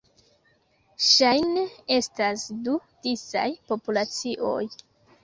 [1.07, 1.65] Ŝajne
[1.95, 4.65] estas du disaj populacioj.